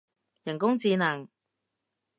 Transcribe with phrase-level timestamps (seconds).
[0.45, 1.29] 人工智能